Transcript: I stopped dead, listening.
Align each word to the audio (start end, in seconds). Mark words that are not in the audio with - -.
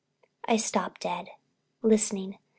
I 0.47 0.57
stopped 0.57 1.01
dead, 1.01 1.27
listening. 1.83 2.39